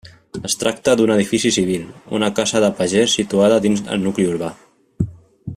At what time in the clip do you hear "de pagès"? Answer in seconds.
2.65-3.13